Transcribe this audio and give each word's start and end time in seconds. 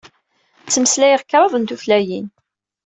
Ttmeslayeɣ 0.65 1.21
kraḍ 1.23 1.53
n 1.57 1.63
tutlayin. 1.69 2.27